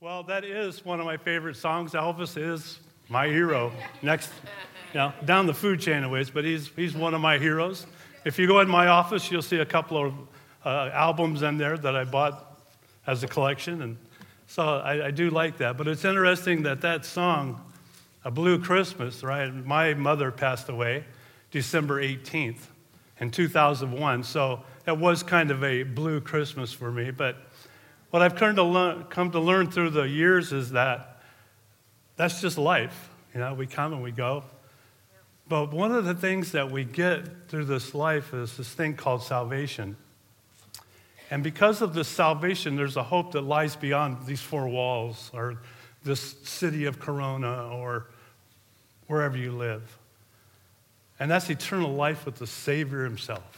[0.00, 1.90] Well, that is one of my favorite songs.
[1.90, 3.72] Elvis is my hero.
[4.00, 4.30] Next,
[4.94, 7.84] you know, down the food chain a ways, but he's, he's one of my heroes.
[8.24, 10.14] If you go in my office, you'll see a couple of
[10.64, 12.60] uh, albums in there that I bought
[13.08, 13.82] as a collection.
[13.82, 13.96] And
[14.46, 15.76] so I, I do like that.
[15.76, 17.60] But it's interesting that that song,
[18.24, 19.52] A Blue Christmas, right?
[19.52, 21.06] My mother passed away
[21.50, 22.68] December 18th
[23.18, 24.22] in 2001.
[24.22, 27.10] So it was kind of a blue Christmas for me.
[27.10, 27.47] But
[28.10, 31.20] what I've come to, learn, come to learn through the years is that
[32.16, 33.10] that's just life.
[33.34, 34.44] You know, we come and we go.
[35.48, 39.22] But one of the things that we get through this life is this thing called
[39.22, 39.96] salvation.
[41.30, 45.58] And because of this salvation, there's a hope that lies beyond these four walls or
[46.02, 48.06] this city of Corona or
[49.06, 49.98] wherever you live.
[51.20, 53.57] And that's eternal life with the Savior Himself.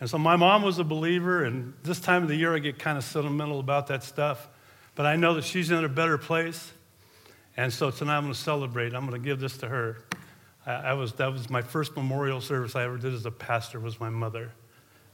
[0.00, 2.78] And so my mom was a believer, and this time of the year I get
[2.78, 4.48] kind of sentimental about that stuff.
[4.94, 6.72] But I know that she's in a better place.
[7.56, 8.94] And so tonight I'm going to celebrate.
[8.94, 9.98] I'm going to give this to her.
[10.66, 13.80] I, I, was, that was my first memorial service I ever did as a pastor
[13.80, 14.52] was my mother.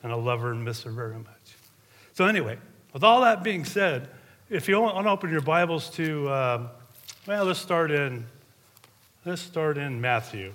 [0.03, 1.57] And I love her and miss her very much.
[2.15, 2.59] So anyway,
[2.93, 4.09] with all that being said,
[4.51, 6.69] if you want to open your Bibles to, um,
[7.27, 8.27] well, let's start in,
[9.25, 10.53] let's start in Matthew.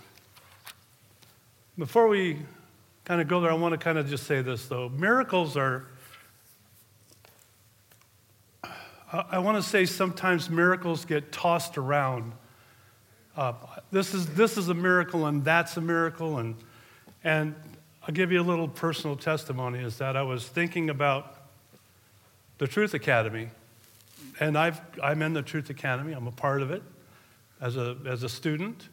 [1.78, 2.40] Before we
[3.08, 4.90] kind of go there, I want to kind of just say this though.
[4.90, 5.88] Miracles are,
[9.10, 12.34] I want to say sometimes miracles get tossed around.
[13.38, 13.54] Uh,
[13.94, 16.40] this, is, this is a miracle and that's a miracle.
[16.40, 16.56] And,
[17.24, 17.56] and
[18.06, 21.34] I'll give you a little personal testimony is that I was thinking about
[22.58, 23.52] the Truth Academy.
[24.42, 26.84] And I've, I'm in the Truth Academy, I'm a part of it
[27.62, 28.90] as a, as a student.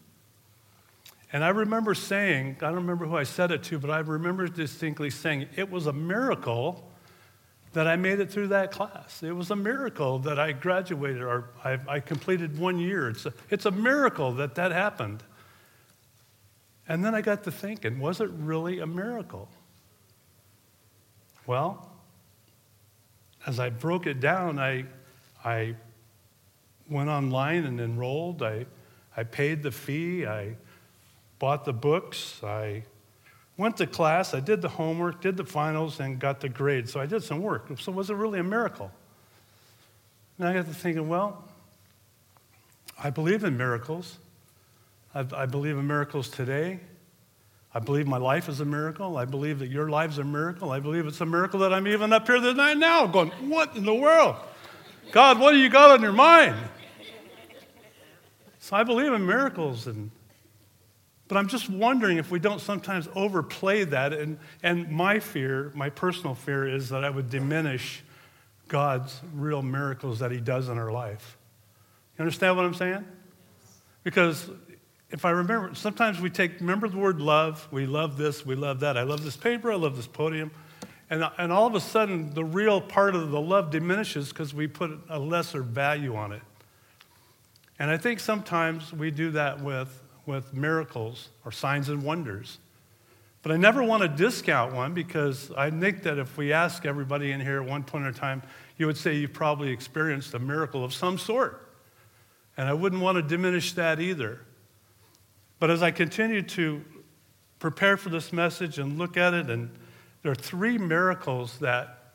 [1.34, 4.46] And I remember saying, I don't remember who I said it to, but I remember
[4.46, 6.88] distinctly saying, it was a miracle
[7.72, 9.20] that I made it through that class.
[9.20, 13.08] It was a miracle that I graduated or I, I completed one year.
[13.08, 15.24] It's a, it's a miracle that that happened.
[16.88, 19.48] And then I got to thinking, was it really a miracle?
[21.48, 21.90] Well,
[23.44, 24.84] as I broke it down, I,
[25.44, 25.74] I
[26.88, 28.40] went online and enrolled.
[28.40, 28.66] I,
[29.16, 30.26] I paid the fee.
[30.26, 30.54] I
[31.38, 32.84] bought the books, I
[33.56, 36.88] went to class, I did the homework, did the finals, and got the grade.
[36.88, 37.68] So I did some work.
[37.78, 38.90] So was it really a miracle?
[40.38, 41.44] And I got to thinking, well,
[43.02, 44.18] I believe in miracles.
[45.14, 46.80] I, believe in miracles today.
[47.72, 49.16] I believe my life is a miracle.
[49.16, 50.72] I believe that your life's a miracle.
[50.72, 53.84] I believe it's a miracle that I'm even up here tonight now going, what in
[53.84, 54.34] the world?
[55.12, 56.56] God, what do you got on your mind?
[58.58, 60.10] So I believe in miracles and
[61.28, 64.12] but I'm just wondering if we don't sometimes overplay that.
[64.12, 68.02] And, and my fear, my personal fear, is that I would diminish
[68.68, 71.38] God's real miracles that He does in our life.
[72.18, 73.04] You understand what I'm saying?
[74.02, 74.50] Because
[75.10, 77.66] if I remember, sometimes we take, remember the word love?
[77.70, 78.98] We love this, we love that.
[78.98, 80.50] I love this paper, I love this podium.
[81.08, 84.66] And, and all of a sudden, the real part of the love diminishes because we
[84.66, 86.42] put a lesser value on it.
[87.78, 92.58] And I think sometimes we do that with with miracles or signs and wonders.
[93.42, 97.30] But I never want to discount one because I think that if we ask everybody
[97.30, 98.42] in here at one point in time,
[98.78, 101.68] you would say you've probably experienced a miracle of some sort.
[102.56, 104.40] And I wouldn't want to diminish that either.
[105.58, 106.82] But as I continue to
[107.58, 109.70] prepare for this message and look at it, and
[110.22, 112.14] there are three miracles that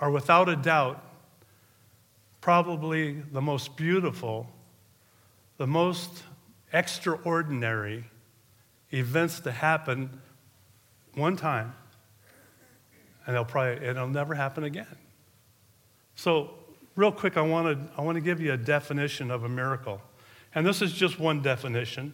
[0.00, 1.02] are without a doubt
[2.40, 4.46] probably the most beautiful,
[5.56, 6.24] the most
[6.74, 8.04] extraordinary
[8.92, 10.20] events to happen
[11.14, 11.74] one time,
[13.24, 14.96] and they'll probably it'll never happen again.
[16.16, 16.50] So,
[16.96, 20.02] real quick, I want to I want to give you a definition of a miracle,
[20.54, 22.12] and this is just one definition.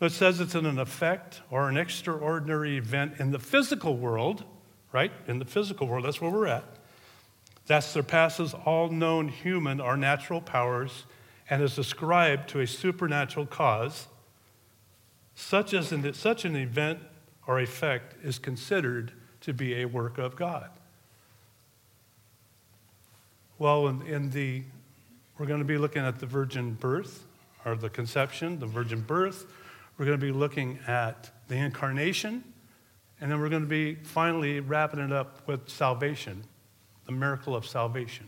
[0.00, 4.44] It says it's an effect or an extraordinary event in the physical world,
[4.92, 5.12] right?
[5.26, 6.64] In the physical world, that's where we're at.
[7.66, 11.04] That surpasses all known human or natural powers
[11.48, 14.08] and is ascribed to a supernatural cause,
[15.34, 16.98] such, as an, such an event
[17.46, 19.12] or effect is considered
[19.42, 20.70] to be a work of God.
[23.58, 24.62] Well, in, in the,
[25.38, 27.24] we're going to be looking at the virgin birth,
[27.66, 29.44] or the conception, the virgin birth.
[29.98, 32.44] We're going to be looking at the incarnation,
[33.20, 36.44] and then we're going to be finally wrapping it up with salvation,
[37.06, 38.26] the miracle of salvation.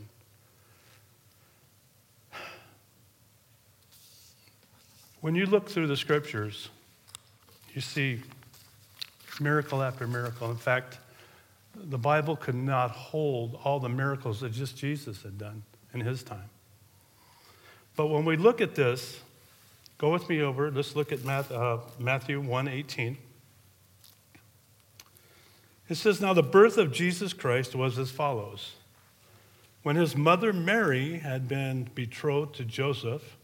[5.20, 6.68] When you look through the scriptures,
[7.74, 8.20] you see
[9.40, 10.50] miracle after miracle.
[10.50, 10.98] In fact,
[11.74, 15.62] the Bible could not hold all the miracles that just Jesus had done.
[15.94, 16.50] in his time.
[17.96, 19.20] But when we look at this,
[19.96, 23.18] go with me over, let's look at uh, Matthew 1 18.
[25.88, 28.72] It says, Now the birth of Jesus Christ was as follows.
[29.82, 33.37] When his mother Mary had been betrothed to Joseph,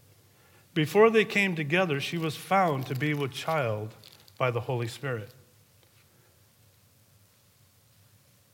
[0.74, 3.94] before they came together, she was found to be with child
[4.36, 5.30] by the Holy Spirit.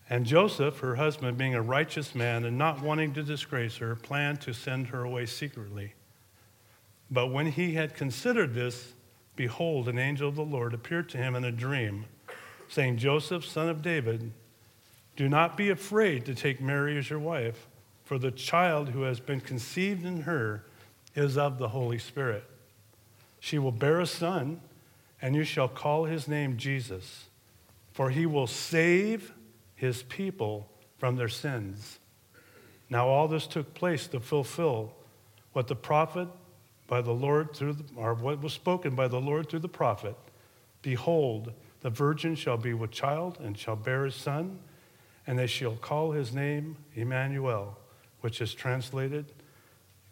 [0.09, 4.41] And Joseph, her husband, being a righteous man and not wanting to disgrace her, planned
[4.43, 5.95] to send her away secretly.
[7.11, 8.93] But when he had considered this,
[9.37, 12.07] behold, an angel of the Lord appeared to him in a dream,
[12.69, 14.33] saying, Joseph, son of David,
[15.17, 17.69] do not be afraid to take Mary as your wife,
[18.05, 20.65] for the child who has been conceived in her
[21.15, 22.45] is of the Holy Spirit.
[23.41, 24.61] She will bear a son,
[25.21, 27.27] and you shall call his name Jesus,
[27.93, 29.33] for he will save
[29.75, 30.69] his people
[30.99, 31.99] from their sins.
[32.89, 34.93] Now, all this took place to fulfill
[35.53, 36.29] what the prophet
[36.87, 40.17] by the Lord through the, or what was spoken by the Lord through the prophet.
[40.83, 44.59] Behold, the virgin shall be with child and shall bear a son,
[45.27, 47.79] and they shall call his name Emmanuel,
[48.21, 49.33] which is translated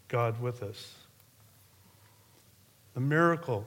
[0.09, 0.95] God with us.
[2.93, 3.65] The miracle,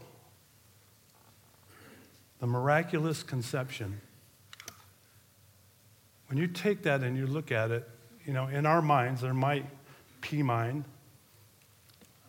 [2.40, 4.00] the miraculous conception
[6.32, 7.86] when you take that and you look at it,
[8.24, 9.62] you know, in our minds, or my
[10.22, 10.84] P mind,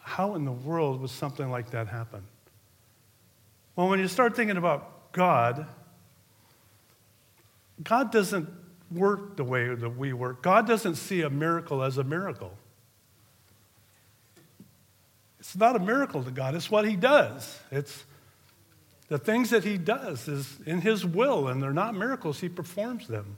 [0.01, 2.21] how in the world would something like that happen?
[3.77, 5.68] Well, when you start thinking about God,
[7.81, 8.50] God doesn't
[8.92, 10.44] work the way that we work.
[10.44, 12.51] God doesn't see a miracle as a miracle.
[15.44, 17.60] It's not a miracle to God, it's what He does.
[17.69, 18.06] It's
[19.10, 23.10] the things that He does is in His will, and they're not miracles, He performs
[23.10, 23.36] them.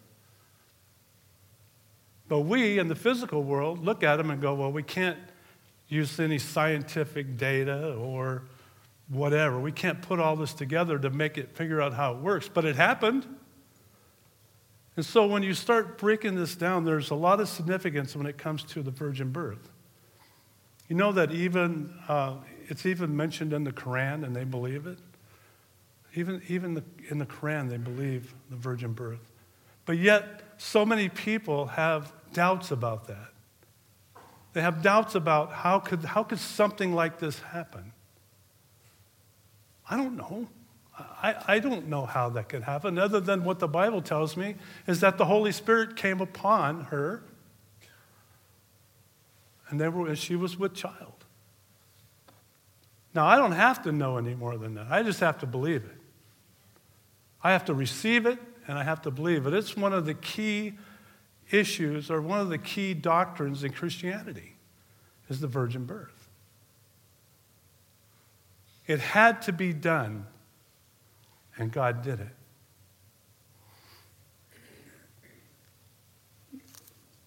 [2.27, 5.17] But we in the physical world look at them and go, well, we can't
[5.87, 8.43] use any scientific data or
[9.09, 9.59] whatever.
[9.59, 12.47] We can't put all this together to make it figure out how it works.
[12.47, 13.25] But it happened.
[14.95, 18.37] And so when you start breaking this down, there's a lot of significance when it
[18.37, 19.71] comes to the virgin birth.
[20.87, 22.35] You know that even uh,
[22.67, 24.99] it's even mentioned in the Quran, and they believe it.
[26.15, 29.31] Even, even the, in the Quran, they believe the virgin birth.
[29.85, 33.29] But yet, so many people have doubts about that.
[34.53, 37.91] They have doubts about how could, how could something like this happen?
[39.89, 40.47] I don't know.
[40.97, 44.55] I, I don't know how that could happen, other than what the Bible tells me
[44.87, 47.23] is that the Holy Spirit came upon her
[49.69, 51.25] and, they were, she was with child.
[53.13, 54.87] Now, I don't have to know any more than that.
[54.89, 55.97] I just have to believe it.
[57.41, 59.53] I have to receive it and I have to believe it.
[59.53, 60.73] It's one of the key
[61.51, 64.55] issues or one of the key doctrines in Christianity
[65.29, 66.29] is the virgin birth.
[68.87, 70.27] It had to be done,
[71.57, 72.27] and God did it.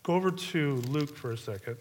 [0.04, 1.76] Go over to Luke for a second.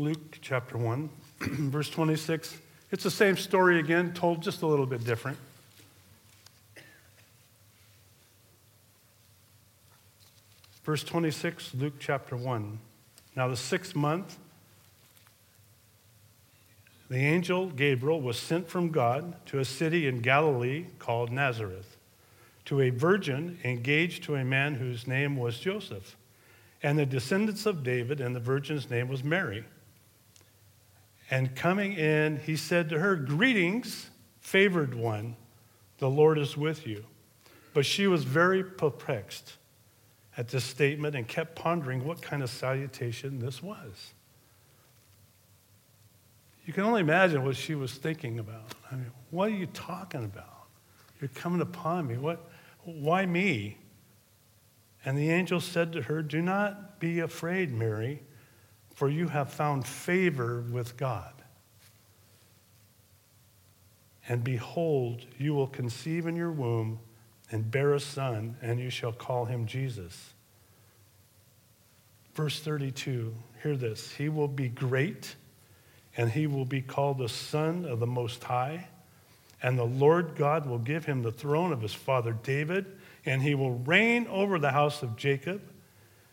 [0.00, 1.10] Luke chapter 1.
[1.40, 2.56] verse 26.
[2.90, 5.36] It's the same story again, told just a little bit different.
[10.84, 12.78] Verse 26, Luke chapter 1.
[13.36, 14.38] Now, the sixth month,
[17.10, 21.98] the angel Gabriel was sent from God to a city in Galilee called Nazareth,
[22.64, 26.16] to a virgin engaged to a man whose name was Joseph,
[26.82, 29.62] and the descendants of David, and the virgin's name was Mary.
[31.30, 34.10] And coming in, he said to her, Greetings,
[34.40, 35.36] favored one,
[35.98, 37.04] the Lord is with you.
[37.72, 39.54] But she was very perplexed
[40.36, 44.12] at this statement and kept pondering what kind of salutation this was.
[46.66, 48.74] You can only imagine what she was thinking about.
[48.90, 50.66] I mean, what are you talking about?
[51.20, 52.16] You're coming upon me.
[52.16, 52.50] What,
[52.84, 53.78] why me?
[55.04, 58.22] And the angel said to her, Do not be afraid, Mary
[59.00, 61.32] for you have found favor with God.
[64.28, 66.98] And behold, you will conceive in your womb
[67.50, 70.34] and bear a son, and you shall call him Jesus.
[72.34, 74.12] Verse 32, hear this.
[74.12, 75.34] He will be great,
[76.18, 78.86] and he will be called the Son of the Most High.
[79.62, 82.84] And the Lord God will give him the throne of his father David,
[83.24, 85.62] and he will reign over the house of Jacob,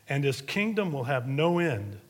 [0.10, 2.02] and his kingdom will have no end.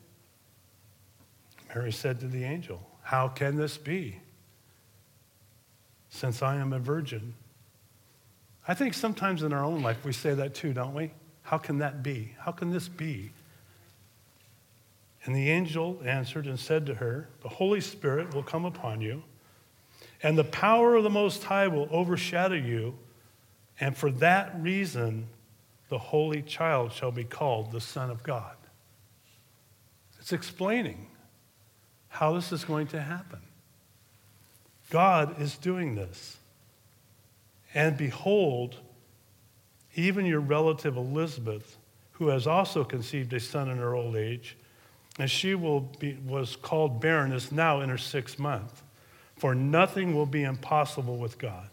[1.74, 4.20] Mary said to the angel, How can this be?
[6.10, 7.34] Since I am a virgin.
[8.68, 11.12] I think sometimes in our own life we say that too, don't we?
[11.44, 12.36] How can that be?
[12.40, 13.32] How can this be?
[15.24, 19.24] And the angel answered and said to her, The Holy Spirit will come upon you,
[20.24, 22.96] and the power of the Most High will overshadow you,
[23.80, 25.28] and for that reason,
[25.90, 28.56] the Holy Child shall be called the Son of God.
[30.20, 31.08] It's explaining
[32.10, 33.40] how this is going to happen.
[34.90, 36.38] God is doing this.
[37.74, 38.78] And behold,
[39.96, 41.78] even your relative Elizabeth,
[42.14, 44.56] who has also conceived a son in her old age,
[45.20, 48.84] and she will be, was called barren, is now in her sixth month.
[49.36, 51.70] For nothing will be impossible with God.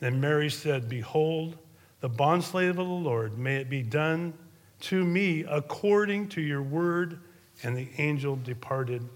[0.00, 1.56] And Mary said, Behold,
[2.00, 4.34] the bondslave of the Lord, may it be done
[4.80, 7.20] to me according to your word.
[7.62, 9.08] And the angel departed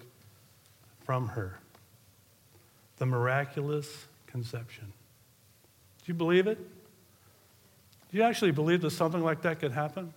[1.06, 1.58] from her.
[2.98, 4.92] The miraculous conception.
[6.04, 6.58] Do you believe it?
[8.10, 10.12] Do you actually believe that something like that could happen?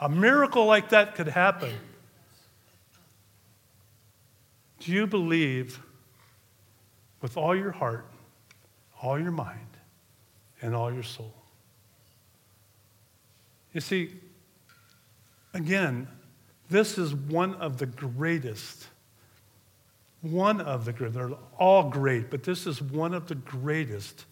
[0.00, 1.74] A miracle like that could happen.
[4.80, 5.78] Do you believe
[7.20, 8.06] with all your heart,
[9.02, 9.76] all your mind,
[10.62, 11.34] and all your soul?
[13.74, 14.14] You see,
[15.52, 16.08] again,
[16.70, 18.86] this is one of the greatest,
[20.22, 24.26] one of the great, they're all great, but this is one of the greatest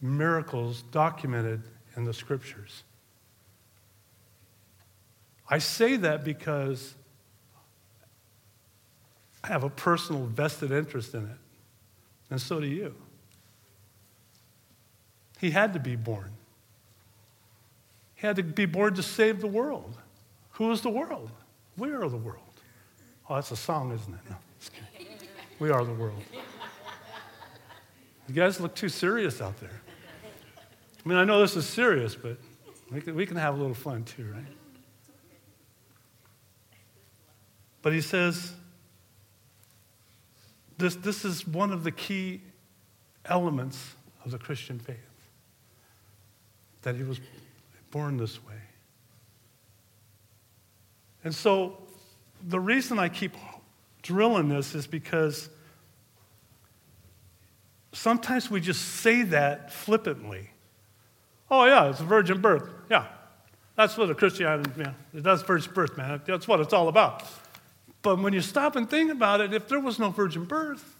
[0.00, 1.62] miracles documented
[1.96, 2.82] in the scriptures.
[5.48, 6.94] I say that because
[9.42, 11.36] I have a personal vested interest in it,
[12.30, 12.94] and so do you.
[15.38, 16.30] He had to be born.
[18.14, 19.98] He had to be born to save the world.
[20.52, 21.30] Who is the world?
[21.76, 22.40] We are the world.
[23.28, 24.20] Oh, that's a song, isn't it?
[24.30, 24.36] No,
[25.58, 26.22] We are the world.
[28.28, 29.80] You guys look too serious out there.
[31.04, 32.38] I mean, I know this is serious, but
[32.90, 34.44] we can, have a little fun too, right?
[37.82, 38.54] But he says,
[40.78, 42.40] this, this is one of the key
[43.26, 43.94] elements
[44.24, 44.96] of the Christian faith
[46.82, 47.20] that he was
[47.90, 48.54] born this way.
[51.24, 51.78] And so
[52.42, 53.36] the reason I keep
[54.04, 55.48] drilling this is because
[57.92, 60.50] sometimes we just say that flippantly.
[61.50, 62.68] Oh, yeah, it's a virgin birth.
[62.90, 63.06] Yeah,
[63.74, 66.20] that's what a Christianity, yeah, that's virgin birth, man.
[66.26, 67.24] That's what it's all about.
[68.02, 70.94] But when you stop and think about it, if there was no virgin birth,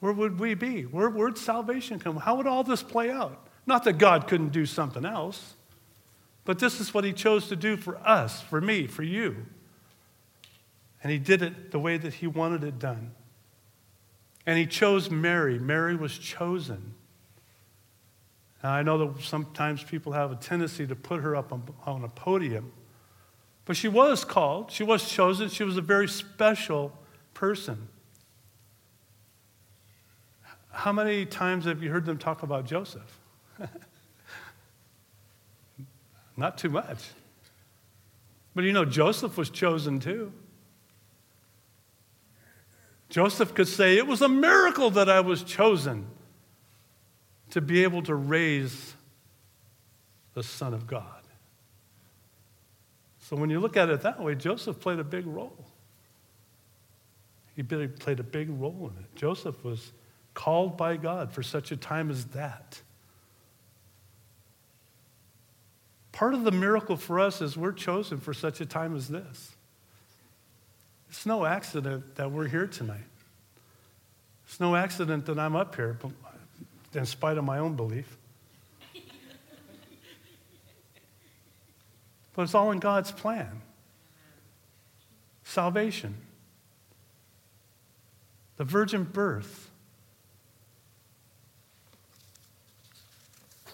[0.00, 0.82] where would we be?
[0.82, 2.16] Where, where'd salvation come?
[2.16, 3.46] How would all this play out?
[3.66, 5.54] Not that God couldn't do something else,
[6.44, 9.46] but this is what He chose to do for us, for me, for you.
[11.02, 13.12] And He did it the way that He wanted it done.
[14.46, 15.58] And He chose Mary.
[15.58, 16.94] Mary was chosen.
[18.62, 21.52] Now, I know that sometimes people have a tendency to put her up
[21.86, 22.72] on, a podium,
[23.64, 26.92] but she was called, she was chosen, she was a very special
[27.34, 27.88] person.
[30.70, 33.20] How many times have you heard them talk about Joseph?
[36.36, 37.10] Not too much.
[38.54, 40.32] But you know, Joseph was chosen too.
[43.08, 46.06] Joseph could say, It was a miracle that I was chosen
[47.50, 48.94] to be able to raise
[50.34, 51.04] the Son of God.
[53.20, 55.66] So when you look at it that way, Joseph played a big role.
[57.54, 59.16] He played a big role in it.
[59.16, 59.92] Joseph was
[60.32, 62.80] called by God for such a time as that.
[66.12, 69.56] Part of the miracle for us is we're chosen for such a time as this.
[71.10, 73.00] It's no accident that we're here tonight.
[74.46, 75.98] It's no accident that I'm up here
[76.94, 78.16] in spite of my own belief.
[82.34, 83.62] But it's all in God's plan.
[85.42, 86.14] Salvation,
[88.58, 89.70] the virgin birth.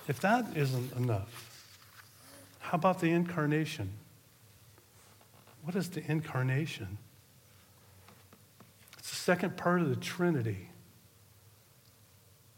[0.09, 1.69] If that isn't enough,
[2.61, 3.91] how about the incarnation?
[5.62, 6.97] What is the incarnation?
[9.25, 10.69] Second part of the Trinity.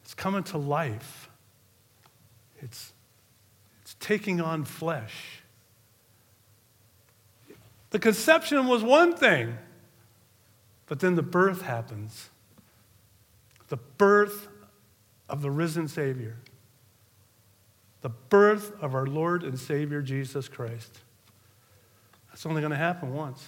[0.02, 1.30] It's coming to life.
[2.58, 2.92] It's,
[3.82, 5.42] it's taking on flesh.
[7.90, 9.56] The conception was one thing,
[10.88, 12.30] but then the birth happens.
[13.68, 14.48] The birth
[15.28, 16.34] of the risen Savior.
[18.00, 20.98] The birth of our Lord and Savior Jesus Christ.
[22.30, 23.46] That's only going to happen once.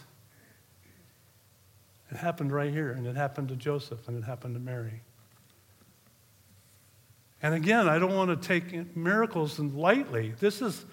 [2.11, 5.03] It happened right here, and it happened to Joseph, and it happened to Mary.
[7.43, 10.35] And again, I don't want to take miracles lightly.
[10.41, 10.85] This is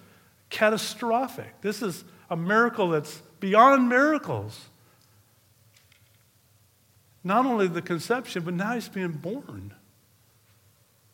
[0.50, 1.60] catastrophic.
[1.60, 4.66] This is a miracle that's beyond miracles.
[7.24, 9.74] Not only the conception, but now he's being born.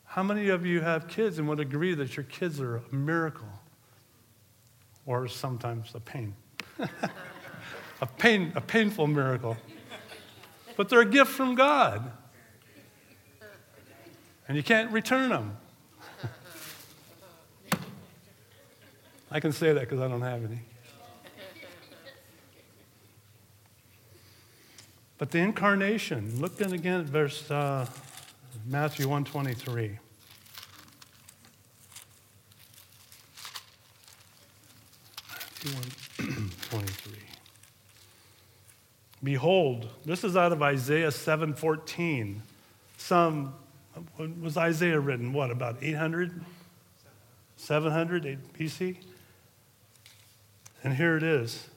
[0.04, 3.49] How many of you have kids and would agree that your kids are a miracle?
[5.06, 6.35] Or sometimes a pain.
[8.00, 9.56] a pain, a painful miracle.
[10.76, 12.11] But they're a gift from God.
[14.49, 15.57] And you can't return them.
[19.31, 20.61] I can say that because I don't have any.
[25.17, 27.87] But the incarnation, look again at verse uh,
[28.67, 29.99] Matthew 123.
[35.31, 36.93] Matthew 123.
[39.23, 42.43] Behold, this is out of Isaiah 7:14.
[42.97, 43.55] Some
[44.41, 46.45] was Isaiah written what about 800
[47.57, 48.97] 700 BC?
[50.83, 51.69] And here it is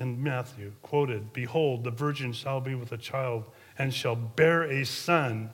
[0.00, 3.44] in Matthew, quoted Behold, the virgin shall be with a child
[3.78, 5.50] and shall bear a son,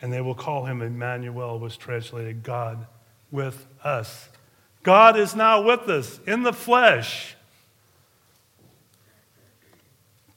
[0.00, 2.86] and they will call him Emmanuel, was translated God
[3.30, 4.28] with us.
[4.82, 7.36] God is now with us in the flesh,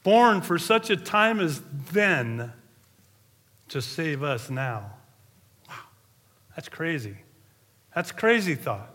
[0.06, 1.60] born for such a time as
[1.90, 2.52] then
[3.66, 4.92] to save us now.
[5.68, 5.74] Wow,
[6.54, 7.16] that's crazy.
[7.92, 8.94] That's crazy thought.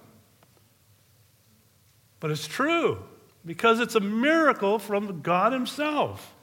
[2.21, 3.03] But it's true
[3.45, 6.33] because it's a miracle from God Himself.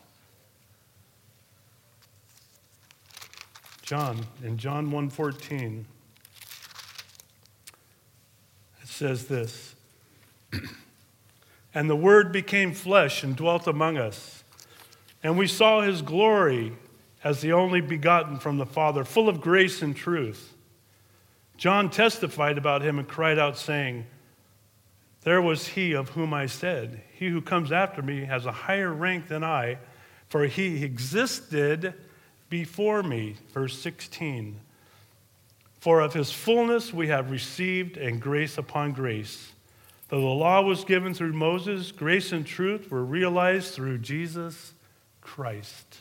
[3.80, 5.86] John, in John 1:14,
[8.82, 9.74] it says this.
[11.74, 14.37] and the Word became flesh and dwelt among us.
[15.22, 16.76] And we saw his glory
[17.24, 20.54] as the only begotten from the Father, full of grace and truth.
[21.56, 24.06] John testified about him and cried out, saying,
[25.28, 28.92] there was he of whom I said, He who comes after me has a higher
[28.92, 29.78] rank than I,
[30.28, 31.92] for he existed
[32.48, 33.36] before me.
[33.52, 34.58] Verse 16.
[35.80, 39.52] For of his fullness we have received and grace upon grace.
[40.08, 44.72] Though the law was given through Moses, grace and truth were realized through Jesus
[45.28, 45.98] Christ.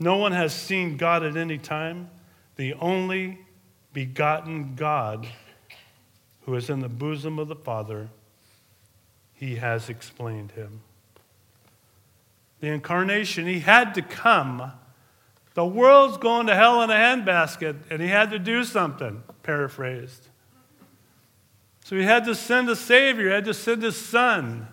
[0.00, 2.10] No one has seen God at any time,
[2.56, 3.38] the only
[3.92, 5.28] begotten God
[6.40, 8.08] who is in the bosom of the Father,
[9.32, 10.80] he has explained him.
[12.58, 14.72] The incarnation, he had to come.
[15.54, 20.26] The world's going to hell in a handbasket, and he had to do something, paraphrased.
[21.84, 24.66] So he had to send a Savior, he had to send his Son.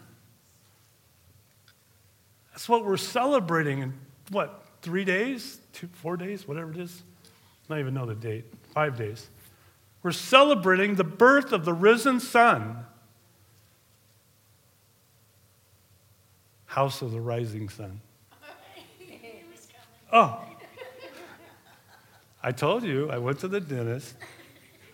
[2.56, 3.94] That's what we're celebrating in
[4.30, 5.60] what, three days?
[5.74, 6.48] Two, four days?
[6.48, 7.04] Whatever it is.
[7.26, 8.46] I don't even know the date.
[8.74, 9.28] Five days.
[10.04, 12.86] We're celebrating the birth of the risen Son.
[16.68, 18.00] House of the Rising Sun.
[20.13, 20.39] Oh.
[22.41, 24.13] I told you, I went to the dentist.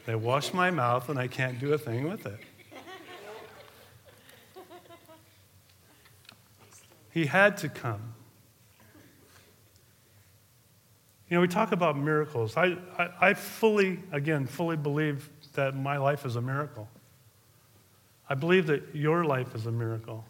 [0.07, 2.39] They washed my mouth, and I can't do a thing with it.
[7.11, 8.13] He had to come.
[11.29, 12.57] You know, we talk about miracles.
[12.57, 16.89] I, I, I, fully, again, fully believe that my life is a miracle.
[18.29, 20.25] I believe that your life is a miracle.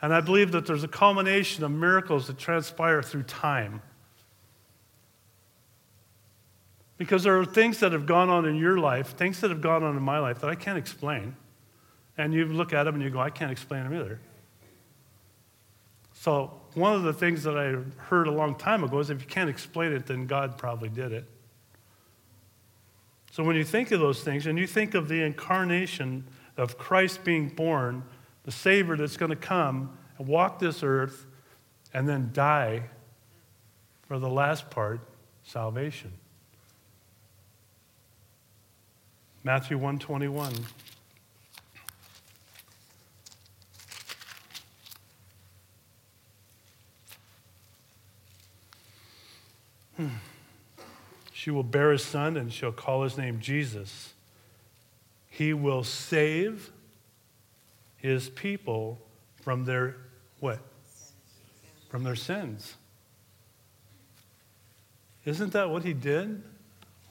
[0.00, 3.82] And I believe that there's a culmination of miracles that transpire through time.
[6.98, 9.84] Because there are things that have gone on in your life, things that have gone
[9.84, 11.36] on in my life that I can't explain.
[12.18, 14.20] And you look at them and you go, I can't explain them either.
[16.22, 19.26] So, one of the things that I heard a long time ago is if you
[19.26, 21.24] can't explain it, then God probably did it.
[23.32, 26.22] So, when you think of those things and you think of the incarnation
[26.56, 28.04] of Christ being born,
[28.44, 31.26] the Savior that's going to come and walk this earth
[31.92, 32.84] and then die
[34.06, 35.00] for the last part,
[35.42, 36.12] salvation.
[39.42, 40.52] Matthew 121.
[51.32, 54.14] She will bear a son and she'll call his name Jesus.
[55.28, 56.70] He will save
[57.96, 58.98] his people
[59.40, 59.96] from their
[60.40, 60.58] what?
[61.88, 62.76] From their sins.
[65.24, 66.42] Isn't that what he did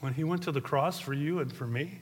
[0.00, 2.00] when he went to the cross for you and for me?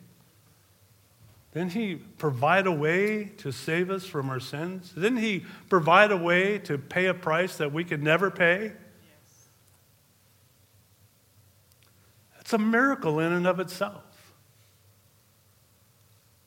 [1.55, 4.93] Didn't he provide a way to save us from our sins?
[4.93, 8.73] Didn't he provide a way to pay a price that we could never pay?
[12.51, 14.35] It's a miracle in and of itself.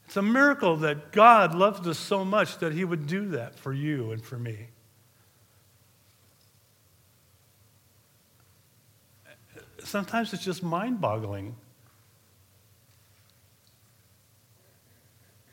[0.06, 3.72] It's a miracle that God loved us so much that He would do that for
[3.72, 4.68] you and for me.
[9.82, 11.56] Sometimes it's just mind boggling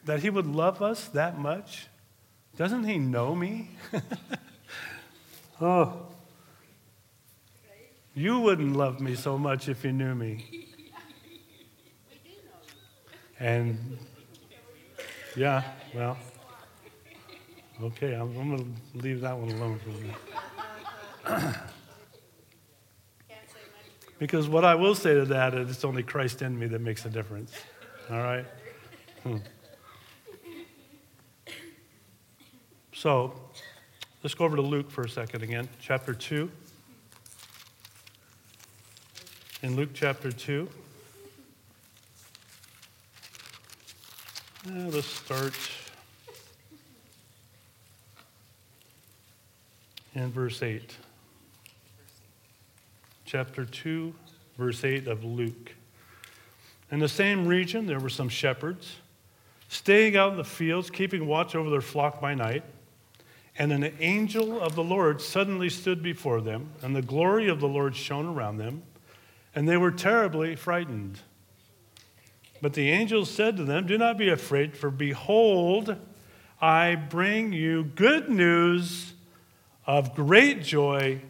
[0.04, 1.86] that He would love us that much.
[2.56, 3.70] Doesn't He know me?
[5.60, 6.09] oh,
[8.14, 10.68] you wouldn't love me so much if you knew me.
[13.38, 13.98] And
[15.34, 15.62] yeah,
[15.94, 16.18] well,
[17.82, 21.56] okay, I'm, I'm going to leave that one alone for a minute.
[24.18, 27.06] because what I will say to that is it's only Christ in me that makes
[27.06, 27.52] a difference.
[28.10, 28.44] All right?
[29.22, 29.36] Hmm.
[32.92, 33.32] So,
[34.22, 36.50] let's go over to Luke for a second again, chapter 2.
[39.62, 40.66] In Luke chapter 2.
[44.66, 45.52] Uh, let's start
[50.14, 50.96] in verse 8.
[53.26, 54.14] Chapter 2,
[54.56, 55.74] verse 8 of Luke.
[56.90, 58.96] In the same region, there were some shepherds
[59.68, 62.64] staying out in the fields, keeping watch over their flock by night.
[63.58, 67.68] And an angel of the Lord suddenly stood before them, and the glory of the
[67.68, 68.84] Lord shone around them,
[69.54, 71.20] and they were terribly frightened.
[72.62, 75.96] But the angel said to them, Do not be afraid, for behold,
[76.60, 79.14] I bring you good news
[79.86, 81.22] of great joy,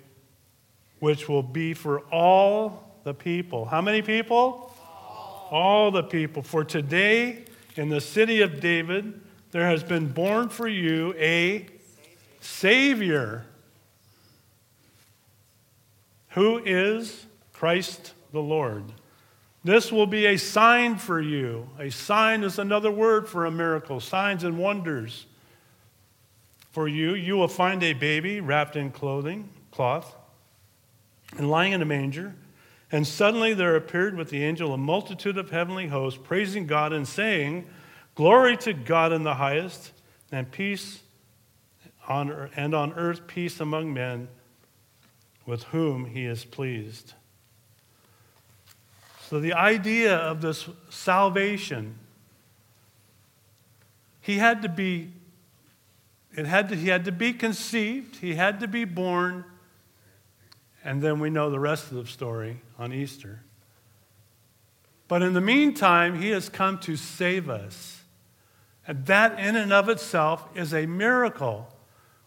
[0.98, 3.64] which will be for all the people.
[3.64, 4.74] How many people?
[4.80, 6.42] All, all the people.
[6.42, 7.44] For today,
[7.76, 9.20] in the city of David,
[9.52, 11.66] there has been born for you a
[12.40, 13.46] Savior,
[16.30, 17.26] who is
[17.61, 18.85] Christ the Lord.
[19.62, 21.68] This will be a sign for you.
[21.79, 25.27] A sign is another word for a miracle, signs and wonders.
[26.70, 30.16] For you, you will find a baby wrapped in clothing, cloth,
[31.37, 32.35] and lying in a manger.
[32.90, 37.07] And suddenly there appeared with the angel a multitude of heavenly hosts, praising God and
[37.07, 37.66] saying,
[38.14, 39.92] Glory to God in the highest,
[40.33, 41.01] and peace
[42.09, 44.29] on, earth, and on earth peace among men
[45.44, 47.12] with whom he is pleased.
[49.31, 51.97] So, the idea of this salvation,
[54.21, 55.12] he had to be,
[56.37, 59.45] it had to, he had to be conceived, he had to be born,
[60.83, 63.38] and then we know the rest of the story on Easter.
[65.07, 68.03] But in the meantime, he has come to save us.
[68.85, 71.73] And that, in and of itself, is a miracle.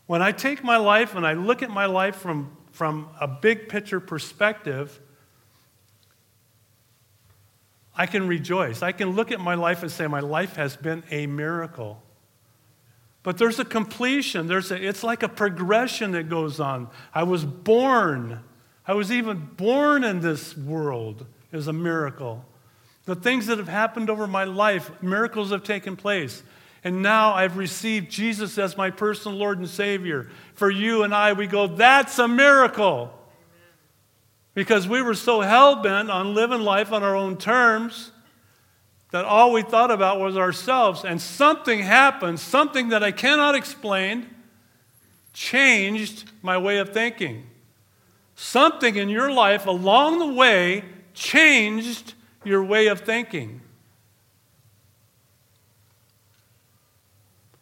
[0.06, 3.68] When I take my life and I look at my life from, from a big
[3.68, 5.02] picture perspective,
[7.96, 8.82] I can rejoice.
[8.82, 12.02] I can look at my life and say, my life has been a miracle.
[13.22, 14.48] But there's a completion.
[14.48, 16.90] There's a, it's like a progression that goes on.
[17.14, 18.40] I was born.
[18.86, 22.44] I was even born in this world is a miracle.
[23.06, 26.44] The things that have happened over my life, miracles have taken place.
[26.84, 30.30] And now I've received Jesus as my personal Lord and Savior.
[30.56, 33.14] For you and I, we go, that's a miracle.
[34.54, 38.12] Because we were so hell bent on living life on our own terms
[39.12, 41.06] that all we thought about was ourselves.
[41.06, 44.28] And something happened, something that I cannot explain,
[45.34, 47.48] changed my way of thinking.
[48.36, 52.14] Something in your life along the way changed
[52.44, 53.62] your way of thinking.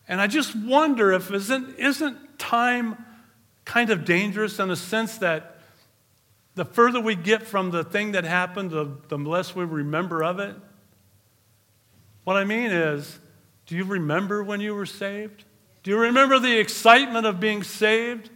[0.07, 2.97] And I just wonder if isn't, isn't time
[3.63, 5.60] kind of dangerous in the sense that
[6.55, 10.39] the further we get from the thing that happened, the, the less we remember of
[10.39, 10.55] it.
[12.23, 13.19] What I mean is,
[13.65, 15.45] do you remember when you were saved?
[15.83, 18.29] Do you remember the excitement of being saved?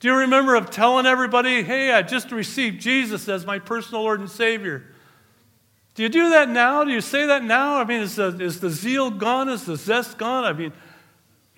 [0.00, 4.20] Do you remember of telling everybody, hey, I just received Jesus as my personal Lord
[4.20, 4.84] and Savior?
[5.94, 6.84] Do you do that now?
[6.84, 7.76] Do you say that now?
[7.76, 9.48] I mean, is the, is the zeal gone?
[9.48, 10.44] Is the zest gone?
[10.44, 10.72] I mean,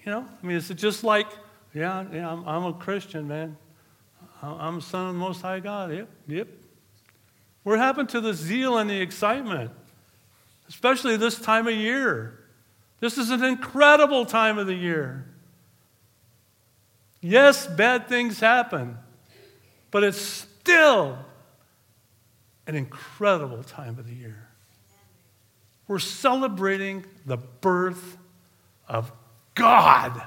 [0.04, 1.26] you know, I mean, is it just like,
[1.74, 3.56] yeah, yeah I'm, I'm a Christian, man.
[4.42, 5.92] I'm a son of the Most High God.
[5.92, 6.48] Yep, yep.
[7.62, 9.70] What happened to the zeal and the excitement?
[10.68, 12.38] Especially this time of year.
[13.00, 15.26] This is an incredible time of the year.
[17.20, 18.96] Yes, bad things happen,
[19.90, 21.18] but it's still
[22.66, 24.48] an incredible time of the year.
[25.86, 28.16] We're celebrating the birth
[28.88, 29.12] of
[29.54, 30.22] God,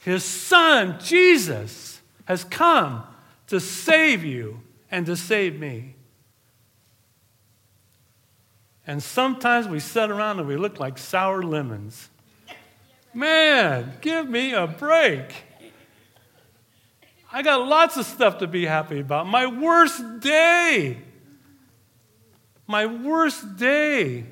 [0.00, 1.97] His Son, Jesus
[2.28, 3.02] has come
[3.46, 4.60] to save you
[4.90, 5.94] and to save me.
[8.86, 12.10] And sometimes we sit around and we look like sour lemons.
[13.14, 15.36] Man, give me a break.
[17.32, 19.26] I got lots of stuff to be happy about.
[19.26, 20.98] My worst day,
[22.66, 24.26] my worst day,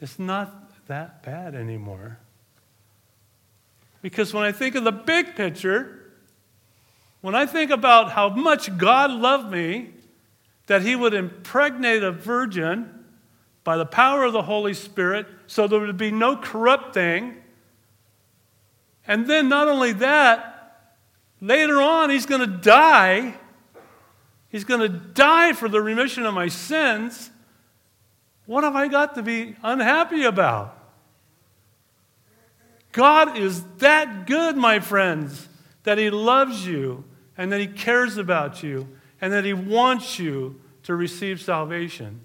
[0.00, 2.18] is not that bad anymore.
[4.02, 5.95] Because when I think of the big picture,
[7.26, 9.90] when I think about how much God loved me,
[10.68, 13.04] that He would impregnate a virgin
[13.64, 17.34] by the power of the Holy Spirit so there would be no corrupt thing.
[19.08, 20.94] And then, not only that,
[21.40, 23.34] later on, He's going to die.
[24.48, 27.32] He's going to die for the remission of my sins.
[28.44, 30.78] What have I got to be unhappy about?
[32.92, 35.48] God is that good, my friends,
[35.82, 37.02] that He loves you
[37.36, 38.88] and that He cares about you
[39.20, 42.20] and that He wants you to receive salvation.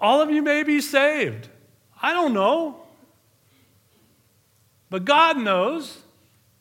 [0.00, 1.48] All of you may be saved.
[2.00, 2.82] I don't know.
[4.90, 5.98] But God knows.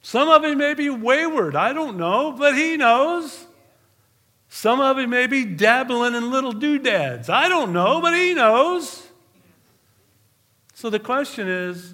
[0.02, 1.56] Some of you may be wayward.
[1.56, 3.46] I don't know, but He knows.
[4.50, 7.30] Some of you may be dabbling in little doodads.
[7.30, 9.08] I don't know, but He knows.
[10.74, 11.94] So the question is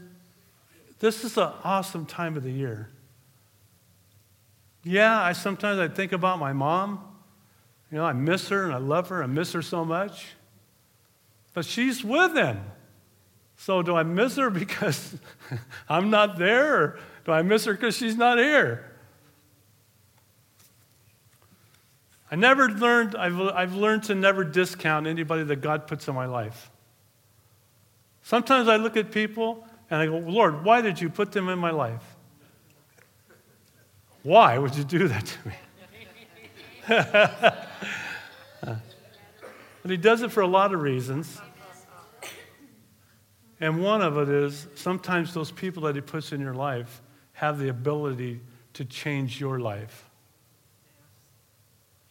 [0.99, 2.89] this is an awesome time of the year.
[4.83, 6.99] Yeah, I sometimes I think about my mom.
[7.91, 9.23] You know, I miss her and I love her.
[9.23, 10.27] I miss her so much.
[11.53, 12.59] But she's with him.
[13.55, 15.15] So do I miss her because
[15.87, 16.75] I'm not there?
[16.75, 18.89] Or do I miss her because she's not here?
[22.29, 26.25] I never learned, I've, I've learned to never discount anybody that God puts in my
[26.25, 26.71] life.
[28.23, 31.59] Sometimes I look at people and I go, Lord, why did you put them in
[31.59, 32.12] my life?
[34.23, 35.53] Why would you do that to me?
[39.81, 41.39] but he does it for a lot of reasons.
[43.59, 47.01] And one of it is sometimes those people that he puts in your life
[47.33, 48.41] have the ability
[48.73, 50.09] to change your life.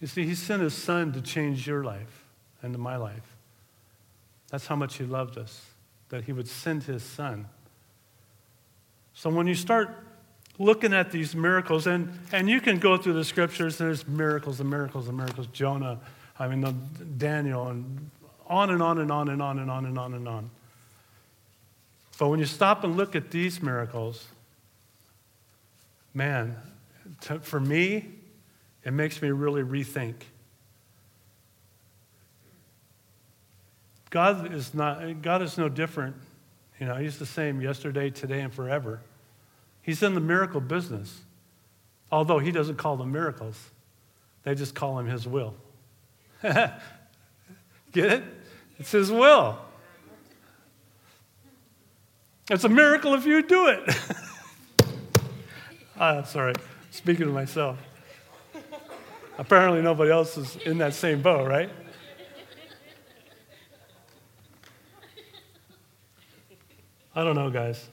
[0.01, 2.25] You see, he sent his son to change your life
[2.63, 3.37] and my life.
[4.51, 5.65] That's how much he loved us,
[6.09, 7.47] that he would send his son.
[9.15, 9.97] So when you start
[10.59, 14.69] looking at these miracles, and, and you can go through the scriptures, there's miracles and
[14.69, 15.47] miracles and miracles.
[15.49, 16.01] Jonah,
[16.39, 16.65] I mean,
[17.17, 18.11] Daniel, and
[18.47, 20.51] on and on and on and on and on and on and on.
[22.19, 24.27] But when you stop and look at these miracles,
[26.15, 26.57] man,
[27.23, 28.11] to, for me,
[28.85, 30.15] it makes me really rethink.
[34.11, 36.17] God is not God is no different.
[36.79, 39.01] You know, he's the same yesterday, today, and forever.
[39.83, 41.21] He's in the miracle business.
[42.11, 43.71] Although he doesn't call them miracles.
[44.45, 45.55] They just call him his will.
[46.43, 46.77] Get
[47.95, 48.25] it?
[48.79, 49.59] It's his will.
[52.51, 53.97] It's a miracle if you do it.
[55.99, 56.55] ah, sorry,
[56.91, 57.79] speaking to myself.
[59.39, 61.71] Apparently, nobody else is in that same boat, right?
[67.15, 67.89] I don't know, guys.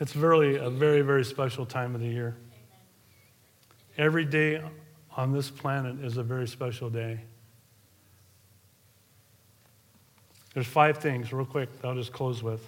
[0.00, 2.34] It's really a very, very special time of the year.
[3.98, 4.62] Every day
[5.14, 7.20] on this planet is a very special day.
[10.54, 12.66] There's five things, real quick, that I'll just close with,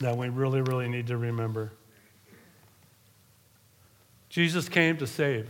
[0.00, 1.72] that we really, really need to remember.
[4.28, 5.48] Jesus came to save.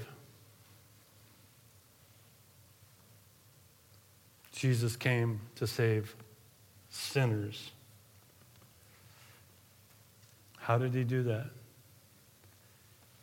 [4.53, 6.17] Jesus came to save
[6.89, 7.73] sinners.
[10.69, 11.47] How did he do that?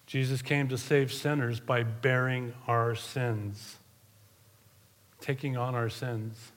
[0.07, 3.77] Jesus came to save sinners by bearing our sins,
[5.21, 6.53] taking on our sins.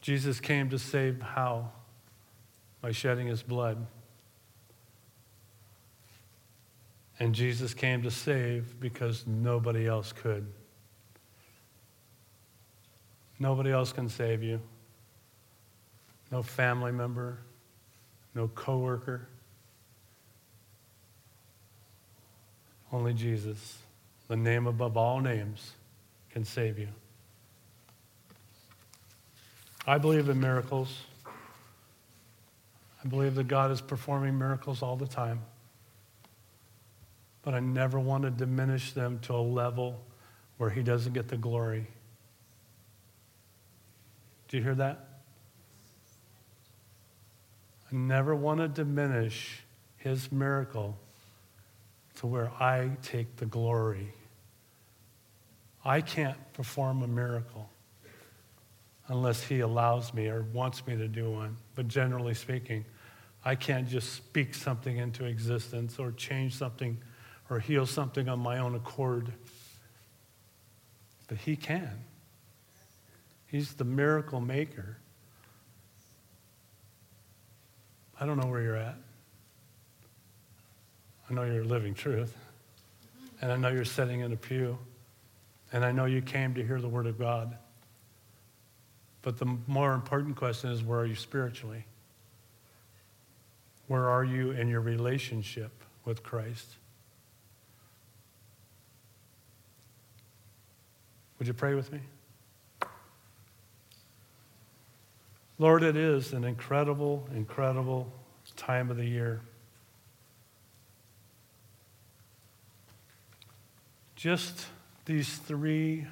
[0.00, 1.72] Jesus came to save how?
[2.80, 3.86] By shedding his blood.
[7.18, 10.46] And Jesus came to save because nobody else could.
[13.38, 14.58] Nobody else can save you
[16.36, 17.38] no family member,
[18.34, 19.26] no coworker.
[22.92, 23.78] Only Jesus,
[24.28, 25.72] the name above all names,
[26.28, 26.88] can save you.
[29.86, 31.04] I believe in miracles.
[33.02, 35.40] I believe that God is performing miracles all the time.
[37.44, 40.02] But I never want to diminish them to a level
[40.58, 41.86] where He doesn't get the glory.
[44.48, 45.05] Do you hear that?
[47.90, 49.62] I never want to diminish
[49.96, 50.98] his miracle
[52.16, 54.12] to where I take the glory.
[55.84, 57.70] I can't perform a miracle
[59.08, 61.56] unless He allows me or wants me to do one.
[61.74, 62.84] But generally speaking,
[63.44, 66.98] I can't just speak something into existence or change something
[67.48, 69.32] or heal something on my own accord.
[71.28, 72.04] But He can.
[73.46, 74.98] He's the miracle maker.
[78.20, 78.96] I don't know where you're at.
[81.28, 82.34] I know you're living truth.
[83.40, 84.78] And I know you're sitting in a pew.
[85.72, 87.56] And I know you came to hear the Word of God.
[89.22, 91.84] But the more important question is where are you spiritually?
[93.88, 95.72] Where are you in your relationship
[96.04, 96.66] with Christ?
[101.38, 102.00] Would you pray with me?
[105.58, 108.12] Lord, it is an incredible, incredible
[108.56, 109.40] time of the year.
[114.16, 114.66] Just
[115.06, 116.06] these three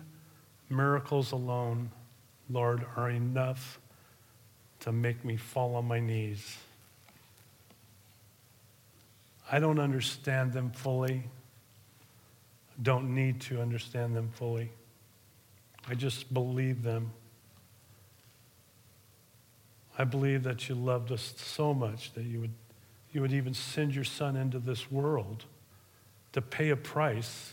[0.70, 1.90] miracles alone,
[2.48, 3.80] Lord, are enough
[4.80, 6.56] to make me fall on my knees.
[9.50, 11.24] I don't understand them fully,
[12.82, 14.70] don't need to understand them fully.
[15.86, 17.12] I just believe them.
[19.96, 22.54] I believe that you loved us so much that you would,
[23.12, 25.44] you would even send your son into this world
[26.32, 27.52] to pay a price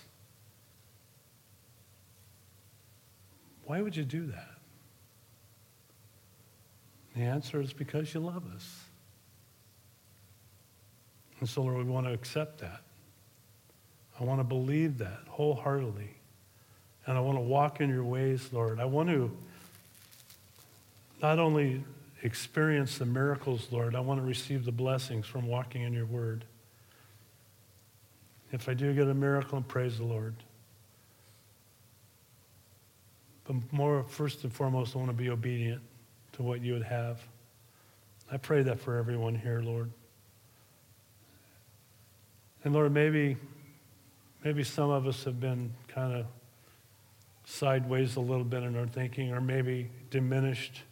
[3.71, 4.49] Why would you do that?
[7.15, 8.83] The answer is because you love us.
[11.39, 12.81] And so, Lord, we want to accept that.
[14.19, 16.09] I want to believe that wholeheartedly.
[17.05, 18.81] And I want to walk in your ways, Lord.
[18.81, 19.31] I want to
[21.21, 21.81] not only
[22.23, 26.45] experience the miracles, Lord, I want to receive the blessings from walking in your word.
[28.51, 30.35] If I do get a miracle, praise the Lord.
[33.45, 35.81] But more, first and foremost, I want to be obedient
[36.33, 37.19] to what you would have.
[38.31, 39.91] I pray that for everyone here, Lord.
[42.63, 43.37] And Lord, maybe,
[44.43, 46.25] maybe some of us have been kind of
[47.45, 50.83] sideways a little bit in our thinking, or maybe diminished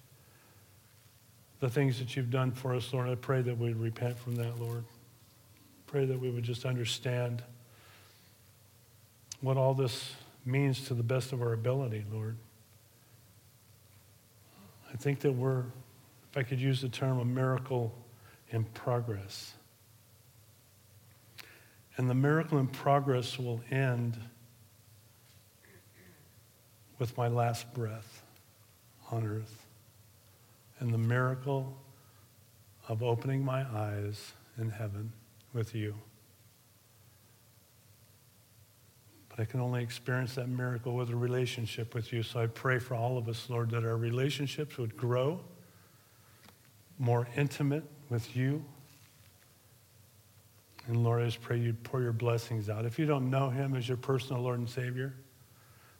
[1.60, 3.10] the things that you've done for us, Lord.
[3.10, 4.84] I pray that we'd repent from that, Lord.
[5.88, 7.44] Pray that we would just understand
[9.42, 10.14] what all this
[10.46, 12.38] means to the best of our ability, Lord.
[14.92, 15.64] I think that we're,
[16.32, 17.94] if I could use the term, a miracle
[18.52, 19.54] in progress.
[21.98, 24.18] And the miracle in progress will end
[26.98, 28.24] with my last breath
[29.12, 29.66] on earth.
[30.80, 31.78] And the miracle
[32.88, 35.12] of opening my eyes in heaven
[35.54, 35.94] with you.
[39.30, 42.24] But I can only experience that miracle with a relationship with you.
[42.24, 45.40] So I pray for all of us, Lord, that our relationships would grow
[46.98, 48.64] more intimate with you.
[50.88, 52.86] And Lord, I just pray you'd pour your blessings out.
[52.86, 55.14] If you don't know him as your personal Lord and Savior,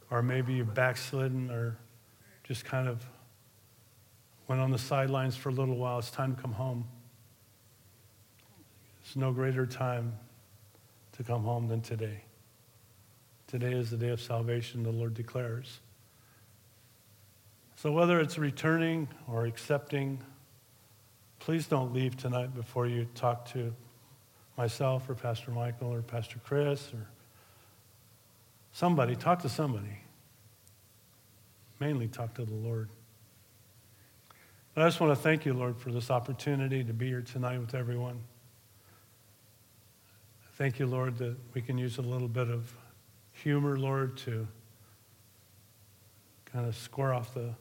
[0.10, 1.78] or maybe you've backslidden or
[2.44, 3.06] just kind of
[4.50, 6.84] went on the sidelines for a little while, it's time to come home.
[9.04, 10.18] There's no greater time
[11.14, 12.24] to come home than today.
[13.46, 15.80] Today is the day of salvation, the Lord declares.
[17.76, 20.20] So, whether it's returning or accepting,
[21.38, 23.74] please don't leave tonight before you talk to
[24.58, 27.08] myself or Pastor Michael or Pastor Chris or
[28.74, 29.16] somebody.
[29.16, 30.00] Talk to somebody.
[31.80, 32.90] Mainly talk to the Lord.
[34.76, 37.76] I just want to thank you, Lord, for this opportunity to be here tonight with
[37.76, 38.20] everyone.
[40.54, 42.74] Thank you, Lord, that we can use a little bit of
[43.32, 44.48] humor, Lord, to
[46.46, 47.54] kind of square off the,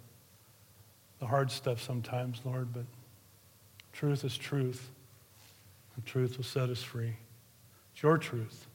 [1.18, 2.84] the hard stuff sometimes, Lord, but
[3.92, 4.90] truth is truth.
[5.96, 7.16] And truth will set us free.
[7.92, 8.66] It's your truth.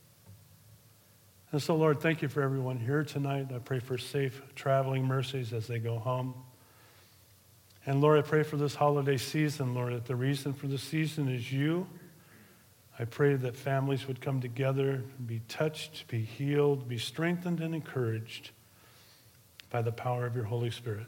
[1.52, 3.48] And so, Lord, thank you for everyone here tonight.
[3.56, 6.34] I pray for safe traveling mercies as they go home.
[7.86, 11.28] And Lord, I pray for this holiday season, Lord, that the reason for the season
[11.28, 11.88] is you.
[12.98, 18.52] I pray that families would come together, be touched, be healed, be strengthened, and encouraged
[19.70, 21.08] by the power of your Holy Spirit.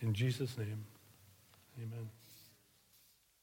[0.00, 0.84] In Jesus' name,
[1.78, 2.08] amen.